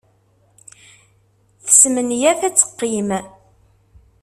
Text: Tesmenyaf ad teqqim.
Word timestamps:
Tesmenyaf 1.65 2.41
ad 2.47 2.55
teqqim. 2.55 3.09